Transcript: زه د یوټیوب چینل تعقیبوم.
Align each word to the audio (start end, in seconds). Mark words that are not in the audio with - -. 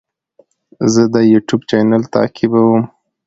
زه 0.93 1.01
د 1.13 1.15
یوټیوب 1.33 1.61
چینل 1.69 2.03
تعقیبوم. 2.13 2.83